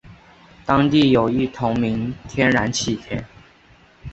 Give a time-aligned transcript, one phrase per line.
[0.65, 3.23] 当地有一同名天然气田。